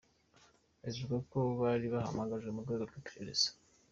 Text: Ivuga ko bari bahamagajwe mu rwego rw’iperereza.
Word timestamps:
Ivuga 0.89 1.15
ko 1.31 1.39
bari 1.59 1.85
bahamagajwe 1.93 2.49
mu 2.53 2.61
rwego 2.65 2.83
rw’iperereza. 2.89 3.49